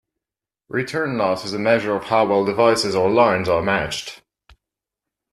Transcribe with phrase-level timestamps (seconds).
[0.69, 4.23] Return loss is a measure of how well devices or lines are matched.